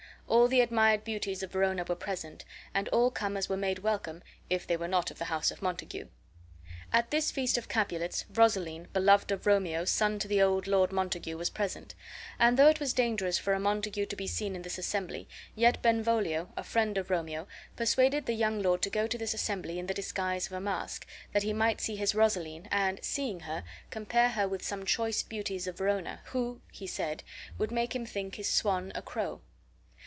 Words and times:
All 0.27 0.47
the 0.47 0.61
admired 0.61 1.03
beauties 1.03 1.43
of 1.43 1.51
Verona 1.51 1.83
were 1.83 1.95
present, 1.95 2.45
and 2.73 2.87
all 2.89 3.11
comers 3.11 3.49
were 3.49 3.57
made 3.57 3.79
welcome 3.79 4.23
if 4.49 4.65
they 4.65 4.77
were 4.77 4.87
not 4.87 5.11
of 5.11 5.17
the 5.19 5.25
house 5.25 5.51
of 5.51 5.61
Montague. 5.61 6.07
At 6.93 7.11
this 7.11 7.31
feast 7.31 7.57
of 7.57 7.67
Capulets, 7.67 8.23
Rosaline, 8.33 8.87
beloved 8.93 9.31
of 9.33 9.45
Romeo, 9.45 9.83
son 9.83 10.19
to 10.19 10.29
the 10.29 10.41
old 10.41 10.67
Lord 10.67 10.93
Montague, 10.93 11.37
was 11.37 11.49
present; 11.49 11.95
and 12.39 12.55
though 12.55 12.69
it 12.69 12.79
was 12.79 12.93
dangerous 12.93 13.37
for 13.37 13.51
a 13.51 13.59
Montague 13.59 14.05
to 14.05 14.15
be 14.15 14.25
seen 14.25 14.55
in 14.55 14.61
this 14.61 14.77
assembly, 14.77 15.27
yet 15.53 15.81
Benvolio, 15.81 16.47
a 16.55 16.63
friend 16.63 16.97
of 16.97 17.09
Romeo, 17.09 17.45
persuaded 17.75 18.25
the 18.25 18.31
young 18.33 18.61
lord 18.61 18.81
to 18.83 18.89
go 18.89 19.07
to 19.07 19.17
this 19.17 19.33
assembly 19.33 19.79
in 19.79 19.87
the 19.87 19.93
disguise 19.93 20.45
of 20.45 20.53
a 20.53 20.61
mask, 20.61 21.05
that 21.33 21.43
he 21.43 21.51
might 21.51 21.81
see 21.81 21.97
his 21.97 22.15
Rosaline, 22.15 22.69
and, 22.71 23.03
seeing 23.03 23.41
her, 23.41 23.65
compare 23.89 24.29
her 24.29 24.47
with 24.47 24.63
some 24.63 24.85
choice 24.85 25.23
beauties 25.23 25.67
of 25.67 25.77
Verona, 25.79 26.21
who 26.27 26.61
(he 26.71 26.87
said) 26.87 27.21
would 27.57 27.71
make 27.71 27.93
him 27.93 28.05
think 28.05 28.35
his 28.35 28.47
swan 28.49 28.93
a 28.95 29.01
crow. 29.01 29.41